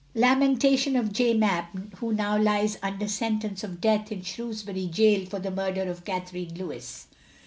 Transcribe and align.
LAMENTATION 0.15 0.95
OF 0.95 1.13
J. 1.13 1.35
MAPP, 1.35 1.75
_Who 1.97 2.15
now 2.15 2.35
lies 2.35 2.75
under 2.81 3.07
Sentence 3.07 3.63
of 3.63 3.79
Death 3.79 4.11
in 4.11 4.23
Shrewsbury 4.23 4.87
Gaol, 4.87 5.27
for 5.27 5.37
the 5.37 5.51
Murder 5.51 5.83
of 5.83 6.05
Catherine 6.05 6.55
Lewis. 6.55 7.05